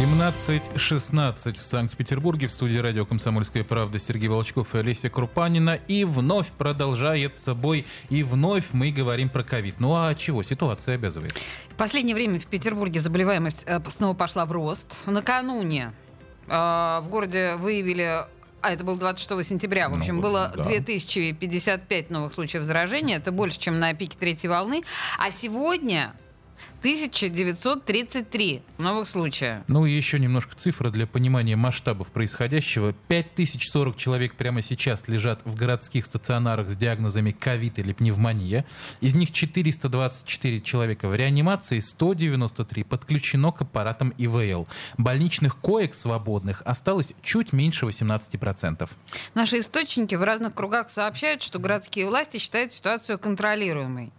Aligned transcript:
17.16 0.00 1.60
в 1.60 1.62
Санкт-Петербурге 1.62 2.46
в 2.46 2.52
студии 2.52 2.78
радио 2.78 3.04
«Комсомольская 3.04 3.64
правда» 3.64 3.98
Сергей 3.98 4.28
Волчков 4.28 4.74
и 4.74 4.78
Олеся 4.78 5.10
Крупанина. 5.10 5.78
И 5.88 6.04
вновь 6.04 6.46
продолжает 6.52 7.38
собой, 7.38 7.84
и 8.08 8.22
вновь 8.22 8.68
мы 8.72 8.92
говорим 8.92 9.28
про 9.28 9.42
ковид. 9.42 9.78
Ну 9.78 9.92
а 9.94 10.14
чего? 10.14 10.42
Ситуация 10.42 10.94
обязывает. 10.94 11.34
В 11.68 11.74
последнее 11.76 12.14
время 12.14 12.40
в 12.40 12.46
Петербурге 12.46 12.98
заболеваемость 12.98 13.64
э, 13.66 13.78
снова 13.90 14.14
пошла 14.14 14.46
в 14.46 14.52
рост. 14.52 14.96
Накануне 15.04 15.92
э, 16.46 16.50
в 16.50 17.06
городе 17.10 17.56
выявили 17.56 18.24
а 18.62 18.72
это 18.72 18.84
было 18.84 18.96
26 18.96 19.48
сенября. 19.48 19.90
В 19.90 19.98
общем, 19.98 20.16
ну, 20.16 20.22
было 20.22 20.50
да. 20.56 20.64
2055 20.64 22.10
новых 22.10 22.32
случаев 22.32 22.64
заражения. 22.64 23.18
Это 23.18 23.32
больше, 23.32 23.58
чем 23.58 23.78
на 23.78 23.92
пике 23.92 24.16
третьей 24.18 24.48
волны. 24.48 24.82
А 25.18 25.30
сегодня 25.30 26.14
1933 26.80 28.62
новых 28.78 29.06
случая. 29.06 29.64
Ну 29.68 29.86
и 29.86 29.92
еще 29.92 30.18
немножко 30.18 30.56
цифры 30.56 30.90
для 30.90 31.06
понимания 31.06 31.56
масштабов 31.56 32.10
происходящего. 32.10 32.94
5040 33.08 33.96
человек 33.96 34.34
прямо 34.34 34.62
сейчас 34.62 35.08
лежат 35.08 35.40
в 35.44 35.54
городских 35.54 36.06
стационарах 36.06 36.70
с 36.70 36.76
диагнозами 36.76 37.32
ковид 37.32 37.78
или 37.78 37.92
пневмония. 37.92 38.64
Из 39.00 39.14
них 39.14 39.32
424 39.32 40.60
человека 40.60 41.08
в 41.08 41.14
реанимации, 41.14 41.78
193 41.80 42.84
подключено 42.84 43.52
к 43.52 43.62
аппаратам 43.62 44.14
ИВЛ. 44.16 44.66
Больничных 44.96 45.58
коек 45.58 45.94
свободных 45.94 46.62
осталось 46.64 47.12
чуть 47.22 47.52
меньше 47.52 47.86
18%. 47.86 48.88
Наши 49.34 49.58
источники 49.58 50.14
в 50.14 50.22
разных 50.22 50.54
кругах 50.54 50.90
сообщают, 50.90 51.42
что 51.42 51.58
городские 51.58 52.06
власти 52.06 52.38
считают 52.38 52.72
ситуацию 52.72 53.18
контролируемой. 53.18 54.12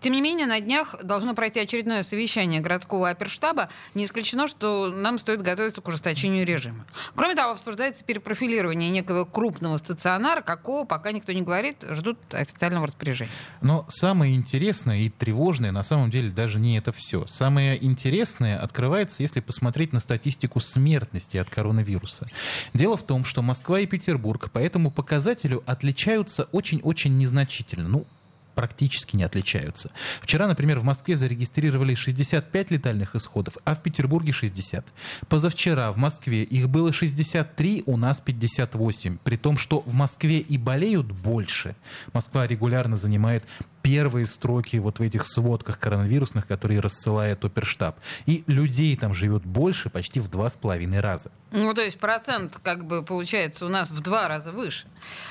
Тем 0.00 0.12
не 0.12 0.20
менее, 0.20 0.46
на 0.46 0.60
днях 0.60 0.94
должно 1.02 1.34
пройти 1.34 1.60
очередное 1.60 2.02
совещание 2.02 2.60
городского 2.60 3.08
оперштаба. 3.10 3.68
Не 3.94 4.04
исключено, 4.04 4.48
что 4.48 4.90
нам 4.90 5.18
стоит 5.18 5.42
готовиться 5.42 5.80
к 5.80 5.88
ужесточению 5.88 6.46
режима. 6.46 6.86
Кроме 7.14 7.34
того, 7.34 7.52
обсуждается 7.52 8.04
перепрофилирование 8.04 8.90
некого 8.90 9.24
крупного 9.24 9.76
стационара, 9.76 10.40
какого 10.40 10.84
пока 10.84 11.12
никто 11.12 11.32
не 11.32 11.42
говорит, 11.42 11.84
ждут 11.90 12.18
официального 12.32 12.86
распоряжения. 12.86 13.32
Но 13.60 13.86
самое 13.88 14.34
интересное 14.34 15.00
и 15.00 15.08
тревожное 15.08 15.72
на 15.72 15.82
самом 15.82 16.10
деле 16.10 16.30
даже 16.30 16.58
не 16.58 16.78
это 16.78 16.92
все. 16.92 17.26
Самое 17.26 17.82
интересное 17.82 18.58
открывается, 18.58 19.22
если 19.22 19.40
посмотреть 19.40 19.92
на 19.92 20.00
статистику 20.00 20.60
смертности 20.60 21.36
от 21.36 21.48
коронавируса. 21.48 22.26
Дело 22.74 22.96
в 22.96 23.02
том, 23.02 23.24
что 23.24 23.42
Москва 23.42 23.80
и 23.80 23.86
Петербург 23.86 24.50
по 24.50 24.58
этому 24.58 24.90
показателю 24.90 25.62
отличаются 25.66 26.48
очень-очень 26.52 27.16
незначительно. 27.16 27.88
Ну, 27.88 28.06
практически 28.54 29.16
не 29.16 29.24
отличаются. 29.24 29.90
Вчера, 30.20 30.46
например, 30.46 30.78
в 30.78 30.84
Москве 30.84 31.16
зарегистрировали 31.16 31.94
65 31.94 32.70
летальных 32.70 33.14
исходов, 33.14 33.56
а 33.64 33.74
в 33.74 33.82
Петербурге 33.82 34.32
60. 34.32 34.86
Позавчера 35.28 35.92
в 35.92 35.96
Москве 35.96 36.42
их 36.42 36.68
было 36.68 36.92
63, 36.92 37.84
у 37.86 37.96
нас 37.96 38.20
58. 38.20 39.18
При 39.22 39.36
том, 39.36 39.56
что 39.56 39.80
в 39.80 39.94
Москве 39.94 40.38
и 40.38 40.58
болеют 40.58 41.06
больше. 41.06 41.76
Москва 42.12 42.46
регулярно 42.46 42.96
занимает 42.96 43.44
первые 43.82 44.26
строки 44.26 44.76
вот 44.76 44.98
в 44.98 45.02
этих 45.02 45.26
сводках 45.26 45.78
коронавирусных, 45.78 46.46
которые 46.46 46.80
рассылает 46.80 47.44
оперштаб. 47.44 47.98
И 48.26 48.44
людей 48.46 48.96
там 48.96 49.12
живет 49.12 49.44
больше 49.44 49.90
почти 49.90 50.20
в 50.20 50.28
два 50.28 50.48
с 50.48 50.54
половиной 50.54 51.00
раза. 51.00 51.30
Ну, 51.50 51.74
то 51.74 51.82
есть 51.82 51.98
процент, 51.98 52.58
как 52.62 52.86
бы, 52.86 53.02
получается 53.02 53.66
у 53.66 53.68
нас 53.68 53.90
в 53.90 54.00
два 54.00 54.28
раза 54.28 54.52
выше 54.52 54.86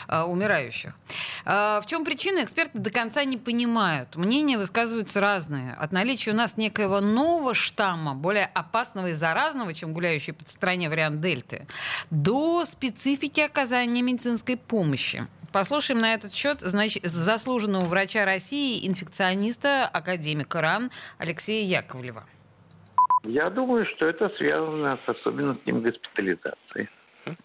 э, 0.08 0.22
умирающих. 0.22 0.96
Э, 1.46 1.80
в 1.82 1.86
чем 1.88 2.06
причина, 2.06 2.44
эксперты 2.44 2.78
до 2.78 2.92
конца 2.92 3.24
не 3.24 3.38
понимают. 3.38 4.16
Мнения 4.16 4.58
высказываются 4.58 5.20
разные. 5.20 5.74
От 5.74 5.92
наличия 5.92 6.32
у 6.32 6.36
нас 6.36 6.58
некоего 6.58 7.00
нового 7.00 7.54
штамма, 7.54 8.14
более 8.14 8.46
опасного 8.46 9.08
и 9.08 9.14
заразного, 9.14 9.74
чем 9.74 9.94
гуляющий 9.94 10.34
по 10.34 10.48
стране 10.48 10.90
вариант 10.90 11.22
Дельты, 11.22 11.66
до 12.10 12.66
специфики 12.66 13.40
оказания 13.40 14.02
медицинской 14.02 14.58
помощи. 14.58 15.28
Послушаем 15.52 16.00
на 16.00 16.14
этот 16.14 16.34
счет 16.34 16.62
значит, 16.62 17.04
заслуженного 17.04 17.86
врача 17.86 18.24
России, 18.24 18.88
инфекциониста, 18.88 19.86
академика 19.86 20.62
РАН 20.62 20.92
Алексея 21.18 21.66
Яковлева. 21.82 22.24
Я 23.24 23.50
думаю, 23.50 23.86
что 23.86 24.08
это 24.08 24.30
связано 24.38 24.98
с 25.06 25.10
особенностями 25.10 25.82
госпитализации. 25.82 26.90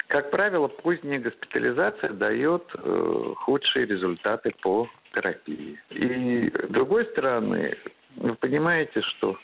Как 0.06 0.30
правило, 0.30 0.68
поздняя 0.68 1.18
госпитализация 1.18 2.10
дает 2.10 2.62
э, 2.74 3.34
худшие 3.36 3.86
результаты 3.86 4.54
по 4.62 4.88
терапии. 5.12 5.78
И 5.90 6.48
с 6.48 6.68
другой 6.70 7.04
стороны, 7.06 7.76
вы 8.16 8.34
понимаете, 8.36 9.02
что 9.02 9.36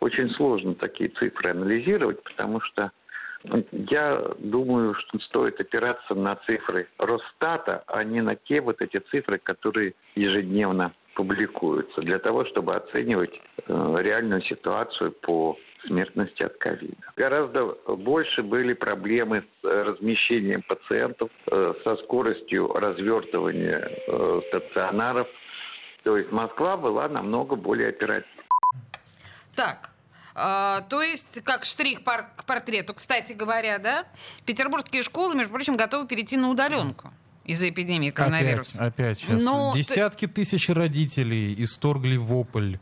очень 0.00 0.30
сложно 0.30 0.74
такие 0.74 1.10
цифры 1.10 1.50
анализировать, 1.50 2.22
потому 2.22 2.60
что 2.60 2.92
я 3.72 4.22
думаю, 4.38 4.94
что 4.94 5.18
стоит 5.20 5.60
опираться 5.60 6.14
на 6.14 6.36
цифры 6.46 6.88
Росстата, 6.98 7.84
а 7.86 8.04
не 8.04 8.20
на 8.20 8.36
те 8.36 8.60
вот 8.60 8.80
эти 8.80 8.98
цифры, 9.10 9.38
которые 9.38 9.94
ежедневно 10.14 10.92
публикуются, 11.14 12.00
для 12.00 12.18
того, 12.18 12.44
чтобы 12.46 12.74
оценивать 12.74 13.38
э, 13.66 13.96
реальную 13.98 14.42
ситуацию 14.42 15.12
по 15.12 15.58
смертности 15.86 16.42
от 16.42 16.56
ковида. 16.56 16.96
Гораздо 17.16 17.76
больше 17.96 18.42
были 18.42 18.72
проблемы 18.72 19.44
с 19.60 19.64
размещением 19.64 20.62
пациентов, 20.62 21.30
э, 21.50 21.74
со 21.84 21.96
скоростью 21.96 22.72
развертывания 22.72 23.90
э, 24.06 24.40
стационаров. 24.48 25.28
То 26.04 26.16
есть 26.16 26.32
Москва 26.32 26.76
была 26.76 27.08
намного 27.08 27.56
более 27.56 27.90
оперативной. 27.90 28.44
Так, 29.54 29.91
а, 30.34 30.82
то 30.82 31.02
есть, 31.02 31.42
как 31.44 31.64
штрих 31.64 32.02
к 32.02 32.44
портрету, 32.44 32.94
кстати 32.94 33.32
говоря, 33.32 33.78
да, 33.78 34.06
петербургские 34.46 35.02
школы, 35.02 35.34
между 35.34 35.52
прочим, 35.52 35.76
готовы 35.76 36.06
перейти 36.06 36.36
на 36.36 36.50
удаленку 36.50 37.12
из-за 37.44 37.68
эпидемии 37.68 38.10
коронавируса. 38.10 38.78
Опять, 38.78 38.94
опять 38.94 39.18
сейчас. 39.20 39.42
Но 39.42 39.72
Десятки 39.74 40.26
ты... 40.26 40.44
тысяч 40.44 40.68
родителей 40.68 41.60
исторгли 41.62 42.16
вопль. 42.16 42.76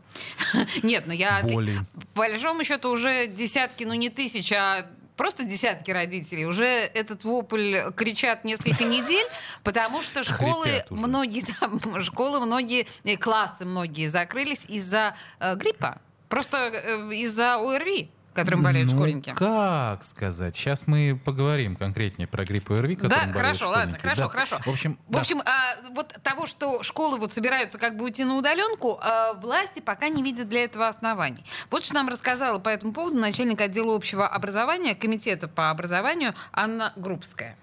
Нет, 0.83 1.05
ну 1.07 1.13
я... 1.13 1.43
Боли. 1.43 1.79
По 2.15 2.23
большому 2.23 2.65
счету 2.65 2.91
уже 2.91 3.27
десятки, 3.27 3.85
ну 3.85 3.95
не 3.95 4.11
тысяч, 4.11 4.53
а 4.53 4.87
просто 5.17 5.45
десятки 5.45 5.91
родителей 5.91 6.47
уже 6.47 6.65
этот 6.65 7.25
вопль 7.25 7.79
кричат 7.97 8.45
несколько 8.45 8.85
недель, 8.97 9.27
потому 9.63 10.03
что 10.03 10.25
школы 10.25 10.85
многие, 10.91 11.45
там, 11.59 12.03
школы 12.03 12.41
многие, 12.41 12.87
классы 13.17 13.65
многие 13.65 14.09
закрылись 14.09 14.67
из-за 14.67 15.17
э, 15.39 15.57
гриппа. 15.57 16.01
Просто 16.31 16.57
э, 16.73 17.15
из-за 17.15 17.57
ОРВИ 17.57 18.11
которым 18.33 18.63
болеют 18.63 18.91
ну, 18.93 18.97
школьники. 18.97 19.35
как 19.35 20.05
сказать? 20.05 20.57
Сейчас 20.57 20.87
мы 20.87 21.21
поговорим 21.25 21.75
конкретнее 21.75 22.29
про 22.29 22.45
грипп 22.45 22.71
ОРВИ, 22.71 22.95
которым 22.95 23.11
Да, 23.11 23.17
болеют 23.19 23.37
хорошо, 23.37 23.59
школьники. 23.59 23.79
ладно, 23.79 23.99
хорошо, 23.99 24.23
да. 24.23 24.29
хорошо. 24.29 24.59
В 24.61 24.69
общем, 24.69 24.99
в 25.09 25.17
общем 25.17 25.39
да. 25.39 25.45
а, 25.47 25.91
вот 25.91 26.15
того, 26.23 26.47
что 26.47 26.83
школы 26.85 27.19
вот 27.19 27.33
собираются 27.33 27.77
как 27.79 27.97
бы 27.97 28.05
уйти 28.05 28.25
на 28.25 28.37
удаленку, 28.37 29.01
а, 29.03 29.35
власти 29.35 29.81
пока 29.81 30.09
не 30.09 30.23
видят 30.23 30.49
для 30.49 30.63
этого 30.65 30.87
оснований. 30.87 31.45
Вот 31.71 31.85
что 31.85 31.95
нам 31.95 32.09
рассказала 32.09 32.61
по 32.61 32.69
этому 32.69 32.93
поводу 32.93 33.17
начальник 33.17 33.61
отдела 33.61 33.95
общего 33.95 34.29
образования 34.29 34.95
Комитета 34.95 35.49
по 35.49 35.71
образованию 35.71 36.35
Анна 36.53 36.93
Группская. 36.95 37.57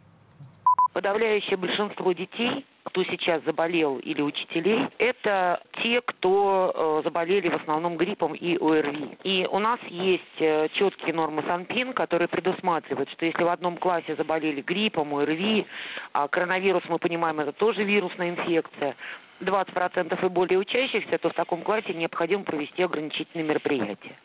Подавляющее 0.93 1.55
большинство 1.55 2.11
детей 2.11 2.65
кто 2.97 3.03
сейчас 3.11 3.43
заболел 3.43 3.99
или 3.99 4.23
учителей, 4.23 4.87
это 4.97 5.61
те, 5.83 6.01
кто 6.01 6.73
э, 6.73 7.01
заболели 7.03 7.47
в 7.47 7.53
основном 7.53 7.95
гриппом 7.95 8.33
и 8.33 8.57
ОРВИ. 8.57 9.19
И 9.23 9.47
у 9.51 9.59
нас 9.59 9.79
есть 9.87 10.23
э, 10.39 10.67
четкие 10.73 11.13
нормы 11.13 11.43
СанПин, 11.47 11.93
которые 11.93 12.27
предусматривают, 12.27 13.11
что 13.11 13.27
если 13.27 13.43
в 13.43 13.49
одном 13.49 13.77
классе 13.77 14.15
заболели 14.15 14.61
гриппом, 14.61 15.13
ОРВИ, 15.13 15.67
а 16.13 16.27
коронавирус, 16.27 16.81
мы 16.89 16.97
понимаем, 16.97 17.39
это 17.39 17.51
тоже 17.51 17.83
вирусная 17.83 18.31
инфекция, 18.31 18.95
20% 19.41 20.25
и 20.25 20.29
более 20.29 20.57
учащихся, 20.57 21.19
то 21.19 21.29
в 21.29 21.33
таком 21.33 21.61
классе 21.61 21.93
необходимо 21.93 22.45
провести 22.45 22.81
ограничительные 22.81 23.45
мероприятия. 23.45 24.17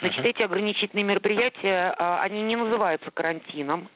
Значит, 0.00 0.26
эти 0.26 0.42
ограничительные 0.42 1.04
мероприятия, 1.04 1.94
а, 1.98 2.22
они 2.22 2.42
не 2.42 2.56
называются 2.56 3.10
карантином, 3.10 3.88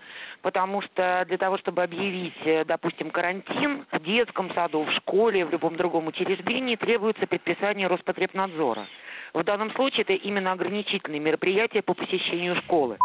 потому 0.42 0.82
что 0.82 1.24
для 1.26 1.38
того, 1.38 1.56
чтобы 1.56 1.82
объявить, 1.82 2.36
э, 2.44 2.66
допустим, 2.66 3.10
карантин 3.10 3.86
в 3.90 3.98
детском 4.00 4.52
саду, 4.52 4.84
в 4.84 4.92
школе, 4.92 5.46
в 5.46 5.50
любом 5.50 5.76
другом 5.76 6.06
учреждении, 6.06 6.76
требуется 6.76 7.26
предписание 7.26 7.86
Роспотребнадзора. 7.86 8.86
В 9.32 9.42
данном 9.44 9.72
случае 9.72 10.02
это 10.02 10.12
именно 10.12 10.52
ограничительные 10.52 11.20
мероприятия 11.20 11.80
по 11.80 11.94
посещению 11.94 12.56
школы. 12.56 12.98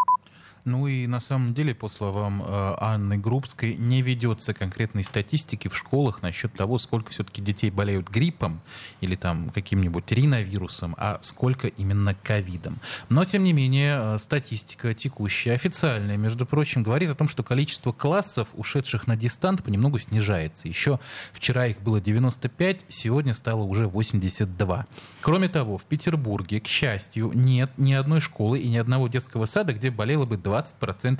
Ну 0.65 0.87
и 0.87 1.07
на 1.07 1.19
самом 1.19 1.53
деле, 1.53 1.73
по 1.73 1.87
словам 1.87 2.43
э, 2.43 2.75
Анны 2.79 3.17
Грубской, 3.17 3.75
не 3.75 4.01
ведется 4.01 4.53
конкретной 4.53 5.03
статистики 5.03 5.67
в 5.67 5.77
школах 5.77 6.21
насчет 6.21 6.53
того, 6.53 6.77
сколько 6.77 7.11
все-таки 7.11 7.41
детей 7.41 7.71
болеют 7.71 8.09
гриппом 8.09 8.61
или 9.01 9.15
там 9.15 9.49
каким-нибудь 9.51 10.11
риновирусом, 10.11 10.95
а 10.97 11.19
сколько 11.21 11.67
именно 11.67 12.13
ковидом. 12.13 12.79
Но, 13.07 13.23
тем 13.25 13.43
не 13.43 13.53
менее, 13.53 14.15
э, 14.15 14.17
статистика 14.19 14.93
текущая, 14.93 15.53
официальная, 15.53 16.17
между 16.17 16.45
прочим, 16.45 16.83
говорит 16.83 17.09
о 17.09 17.15
том, 17.15 17.29
что 17.29 17.43
количество 17.43 17.91
классов, 17.91 18.49
ушедших 18.53 19.07
на 19.07 19.15
дистант, 19.15 19.63
понемногу 19.63 19.99
снижается. 19.99 20.67
Еще 20.67 20.99
вчера 21.31 21.67
их 21.67 21.79
было 21.81 22.01
95, 22.01 22.85
сегодня 22.89 23.33
стало 23.33 23.63
уже 23.63 23.87
82. 23.87 24.85
Кроме 25.21 25.47
того, 25.47 25.77
в 25.77 25.85
Петербурге, 25.85 26.59
к 26.59 26.67
счастью, 26.67 27.31
нет 27.33 27.71
ни 27.77 27.93
одной 27.93 28.19
школы 28.19 28.59
и 28.59 28.67
ни 28.67 28.77
одного 28.77 29.07
детского 29.07 29.45
сада, 29.45 29.73
где 29.73 29.89
болело 29.89 30.25
бы 30.25 30.35
20% 30.35 30.48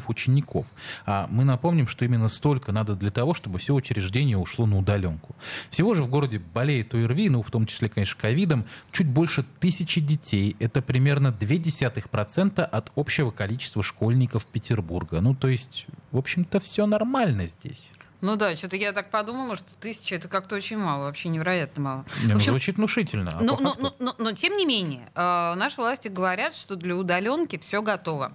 учеников. 0.07 0.65
А 1.05 1.27
мы 1.29 1.43
напомним, 1.43 1.87
что 1.87 2.05
именно 2.05 2.27
столько 2.27 2.71
надо 2.71 2.95
для 2.95 3.11
того, 3.11 3.33
чтобы 3.33 3.59
все 3.59 3.73
учреждение 3.73 4.37
ушло 4.37 4.65
на 4.65 4.77
удаленку. 4.77 5.35
Всего 5.69 5.93
же 5.93 6.03
в 6.03 6.09
городе 6.09 6.39
болеет 6.39 6.93
ОРВИ, 6.93 7.29
ну, 7.29 7.41
в 7.41 7.51
том 7.51 7.65
числе, 7.65 7.89
конечно, 7.89 8.19
ковидом, 8.19 8.65
чуть 8.91 9.07
больше 9.07 9.45
тысячи 9.59 10.01
детей. 10.01 10.55
Это 10.59 10.81
примерно 10.81 11.27
0,2% 11.27 12.61
от 12.61 12.91
общего 12.95 13.31
количества 13.31 13.83
школьников 13.83 14.45
Петербурга. 14.45 15.21
Ну, 15.21 15.35
то 15.35 15.47
есть, 15.47 15.85
в 16.11 16.17
общем-то, 16.17 16.59
все 16.59 16.85
нормально 16.85 17.47
здесь. 17.47 17.89
Ну 18.21 18.35
да, 18.35 18.55
что-то 18.55 18.75
я 18.75 18.91
так 18.91 19.09
подумала, 19.11 19.55
что 19.55 19.67
тысяча 19.79 20.15
это 20.15 20.27
как-то 20.27 20.55
очень 20.55 20.77
мало, 20.77 21.05
вообще 21.05 21.29
невероятно 21.29 21.81
мало. 21.83 22.05
Не, 22.23 22.29
ну, 22.31 22.35
общем, 22.35 22.51
звучит 22.51 22.75
внушительно. 22.75 23.31
А 23.33 23.41
но, 23.41 23.57
но, 23.61 23.75
но, 23.79 23.95
но, 23.99 24.15
но 24.17 24.31
тем 24.33 24.57
не 24.57 24.65
менее, 24.65 25.09
э, 25.15 25.53
наши 25.55 25.77
власти 25.77 26.09
говорят, 26.09 26.53
что 26.53 26.75
для 26.75 26.95
удаленки 26.95 27.57
все 27.57 27.81
готово. 27.81 28.33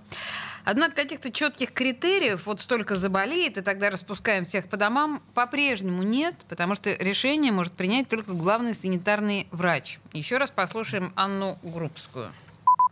Однако 0.65 0.97
каких-то 0.97 1.31
четких 1.31 1.73
критериев, 1.73 2.47
вот 2.47 2.61
столько 2.61 2.95
заболеет, 2.95 3.59
и 3.59 3.63
тогда 3.63 3.91
распускаем 3.91 4.45
всех 4.45 4.69
по 4.71 4.77
домам, 4.77 5.21
по-прежнему 5.35 6.03
нет, 6.03 6.35
потому 6.49 6.75
что 6.75 6.91
решение 6.95 7.53
может 7.53 7.75
принять 7.75 8.09
только 8.09 8.33
главный 8.33 8.75
санитарный 8.75 9.47
врач. 9.51 9.99
Еще 10.13 10.39
раз 10.39 10.51
послушаем 10.51 11.13
Анну 11.17 11.57
Группскую. 11.63 12.29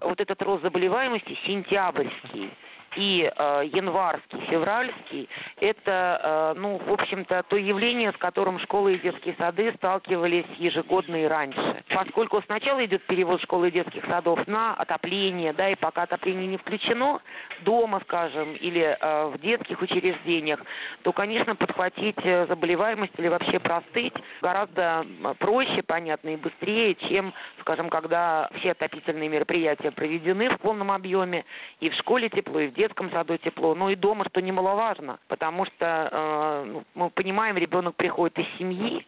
Вот 0.01 0.21
этот 0.21 0.43
рост 0.43 0.63
заболеваемости 0.63 1.39
сентябрьский 1.47 2.53
и 2.97 3.31
э, 3.35 3.63
январский, 3.73 4.41
февральский, 4.49 5.29
это, 5.61 6.55
э, 6.57 6.61
ну, 6.61 6.79
в 6.79 6.93
общем-то, 6.93 7.43
то 7.45 7.57
явление, 7.57 8.13
с 8.13 8.17
которым 8.17 8.59
школы 8.61 8.95
и 8.95 8.99
детские 8.99 9.35
сады 9.39 9.73
сталкивались 9.77 10.47
ежегодно 10.59 11.25
и 11.25 11.27
раньше. 11.27 11.83
Поскольку 11.89 12.43
сначала 12.43 12.85
идет 12.85 13.03
перевод 13.07 13.41
школы 13.43 13.69
и 13.69 13.71
детских 13.71 14.05
садов 14.07 14.47
на 14.47 14.75
отопление, 14.75 15.53
да, 15.53 15.69
и 15.71 15.75
пока 15.75 16.03
отопление 16.03 16.47
не 16.47 16.57
включено, 16.57 17.21
дома, 17.63 18.01
скажем, 18.05 18.55
или 18.55 18.97
э, 18.99 19.27
в 19.27 19.39
детских 19.41 19.81
учреждениях, 19.81 20.61
то, 21.03 21.13
конечно, 21.13 21.55
подхватить 21.55 22.19
э, 22.25 22.47
заболеваемость 22.47 23.13
или 23.19 23.29
вообще 23.29 23.59
простыть 23.59 24.15
гораздо 24.41 25.07
проще, 25.39 25.83
понятно 25.83 26.31
и 26.31 26.37
быстрее, 26.37 26.95
чем, 26.95 27.33
скажем, 27.61 27.89
когда 27.89 28.49
все 28.59 28.73
отопительные 28.73 29.29
мероприятия 29.29 29.91
проведены 29.91 30.51
в 30.51 30.59
полном 30.59 30.91
объеме, 30.91 31.45
и 31.81 31.91
в 31.91 31.95
школе 31.95 32.29
тепло, 32.29 32.61
и 32.61 32.69
в 32.69 32.75
детском 32.83 33.11
саду 33.13 33.37
тепло, 33.39 33.75
но 33.75 33.91
и 33.91 33.95
дома, 33.95 34.25
что 34.29 34.43
немаловажно, 34.43 35.19
потому 35.29 35.67
что 35.67 36.09
э, 36.11 36.65
ну, 36.67 36.85
мы 36.95 37.11
понимаем, 37.11 37.57
ребенок 37.57 37.95
приходит 37.95 38.39
из 38.41 38.47
семьи, 38.59 39.07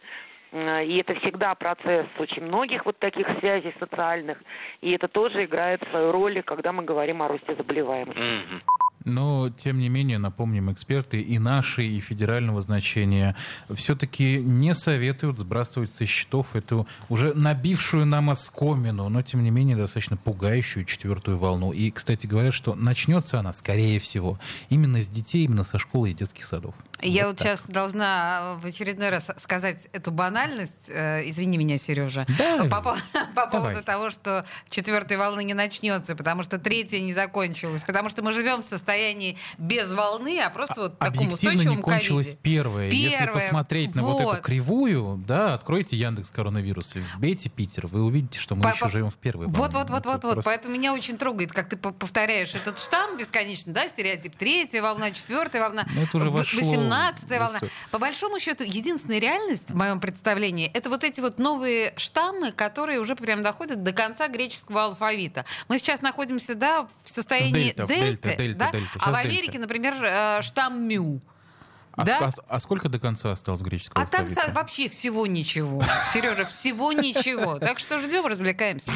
э, 0.51 0.85
и 0.85 0.97
это 0.97 1.13
всегда 1.15 1.55
процесс 1.55 2.07
очень 2.17 2.43
многих 2.43 2.85
вот 2.85 2.97
таких 2.99 3.27
связей 3.39 3.73
социальных, 3.79 4.37
и 4.81 4.91
это 4.91 5.07
тоже 5.09 5.43
играет 5.43 5.81
свою 5.89 6.13
роль, 6.13 6.41
когда 6.43 6.71
мы 6.71 6.83
говорим 6.83 7.21
о 7.21 7.27
росте 7.27 7.55
заболеваемости. 7.55 8.19
Mm-hmm. 8.19 8.84
Но, 9.05 9.51
тем 9.51 9.79
не 9.79 9.87
менее, 9.87 10.17
напомним, 10.17 10.71
эксперты 10.71 11.21
и 11.21 11.37
наши, 11.39 11.85
и 11.85 11.99
федерального 11.99 12.61
значения 12.61 13.35
все-таки 13.69 14.37
не 14.37 14.73
советуют 14.73 15.37
сбрасывать 15.37 15.93
со 15.93 16.05
счетов 16.05 16.55
эту 16.55 16.87
уже 17.07 17.33
набившую 17.33 18.07
нам 18.07 18.31
оскомину, 18.31 19.07
но, 19.09 19.21
тем 19.21 19.43
не 19.43 19.51
менее, 19.51 19.77
достаточно 19.77 20.17
пугающую 20.17 20.85
четвертую 20.85 21.37
волну. 21.37 21.71
И, 21.71 21.91
кстати, 21.91 22.25
говорят, 22.25 22.53
что 22.55 22.73
начнется 22.73 23.39
она, 23.39 23.53
скорее 23.53 23.99
всего, 23.99 24.39
именно 24.69 25.01
с 25.01 25.07
детей, 25.07 25.45
именно 25.45 25.63
со 25.63 25.77
школы 25.77 26.09
и 26.09 26.13
детских 26.13 26.45
садов. 26.45 26.73
Я 27.05 27.27
вот, 27.27 27.31
вот 27.31 27.39
сейчас 27.39 27.61
должна 27.67 28.57
в 28.61 28.65
очередной 28.65 29.09
раз 29.09 29.27
сказать 29.37 29.87
эту 29.93 30.11
банальность. 30.11 30.89
Э, 30.89 31.21
извини 31.27 31.57
меня, 31.57 31.77
Сережа. 31.77 32.25
Да, 32.37 32.65
по, 32.65 32.81
по, 32.81 32.97
по 33.35 33.47
поводу 33.47 33.83
того, 33.83 34.09
что 34.09 34.45
четвертой 34.69 35.17
волны 35.17 35.43
не 35.43 35.53
начнется, 35.53 36.15
потому 36.15 36.43
что 36.43 36.57
третья 36.57 36.99
не 36.99 37.13
закончилась, 37.13 37.83
потому 37.83 38.09
что 38.09 38.23
мы 38.23 38.31
живем 38.31 38.61
в 38.61 38.65
состоянии 38.65 39.37
без 39.57 39.91
волны, 39.93 40.39
а 40.39 40.49
просто 40.49 40.81
вот 40.81 40.95
а, 40.99 41.11
такому 41.11 41.33
устойчивому 41.33 41.77
не 41.77 41.81
кончилась 41.81 42.35
первая. 42.41 42.89
Если 42.89 43.25
посмотреть 43.27 43.95
на 43.95 44.03
вот. 44.03 44.21
вот 44.21 44.33
эту 44.33 44.41
кривую, 44.41 45.23
да, 45.27 45.53
откройте 45.53 45.95
Яндекс 45.95 46.31
коронавирус, 46.31 46.93
вбейте 46.95 47.49
Питер, 47.49 47.87
вы 47.87 48.03
увидите, 48.03 48.39
что 48.39 48.55
мы 48.55 48.63
по, 48.63 48.69
еще 48.69 48.89
живем 48.89 49.09
в 49.09 49.17
первой 49.17 49.47
волне. 49.47 49.57
Вот, 49.57 49.73
вот, 49.73 49.89
вот, 49.89 50.05
вот, 50.05 50.23
вот. 50.23 50.33
Просто... 50.33 50.49
Поэтому 50.49 50.75
меня 50.75 50.93
очень 50.93 51.17
трогает, 51.17 51.51
как 51.51 51.69
ты 51.69 51.77
повторяешь 51.77 52.53
этот 52.55 52.79
штамм 52.79 53.17
бесконечно, 53.17 53.73
да, 53.73 53.87
стереотип. 53.87 54.35
Третья 54.35 54.81
волна, 54.81 55.11
четвертая 55.11 55.61
волна. 55.61 55.85
Ну, 55.95 56.01
это 56.03 56.17
уже 56.17 56.29
вошло 56.29 56.61
17 56.95 57.29
волна. 57.29 57.59
По 57.91 57.99
большому 57.99 58.39
счету, 58.39 58.63
единственная 58.63 59.19
реальность, 59.19 59.71
в 59.71 59.75
моем 59.75 59.99
представлении, 59.99 60.67
это 60.73 60.89
вот 60.89 61.03
эти 61.03 61.19
вот 61.21 61.39
новые 61.39 61.93
штаммы, 61.97 62.51
которые 62.51 62.99
уже 62.99 63.15
прям 63.15 63.43
доходят 63.43 63.83
до 63.83 63.93
конца 63.93 64.27
греческого 64.27 64.85
алфавита. 64.85 65.45
Мы 65.67 65.77
сейчас 65.77 66.01
находимся, 66.01 66.55
да, 66.55 66.87
в 67.03 67.09
состоянии 67.09 67.65
дельта, 67.65 67.85
дельты, 67.85 68.05
дельта, 68.05 68.35
дельта, 68.37 68.59
да? 68.59 68.71
дельта. 68.71 68.99
а 68.99 69.11
в 69.11 69.15
Америке, 69.15 69.53
дельта. 69.53 69.59
например, 69.59 69.93
э, 70.01 70.41
штамм 70.41 70.87
мю. 70.87 71.21
А, 71.93 72.03
да? 72.03 72.19
а, 72.19 72.29
а 72.49 72.59
сколько 72.59 72.89
до 72.89 72.99
конца 72.99 73.31
осталось 73.31 73.61
греческого 73.61 74.01
а 74.01 74.05
алфавита? 74.05 74.41
А 74.41 74.45
там 74.45 74.53
вообще 74.53 74.89
всего 74.89 75.25
ничего. 75.27 75.83
Сережа, 76.13 76.45
всего 76.45 76.91
ничего. 76.91 77.57
Так 77.57 77.79
что 77.79 77.99
ждем, 77.99 78.25
развлекаемся. 78.25 78.91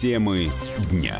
Темы 0.00 0.50
дня. 0.90 1.18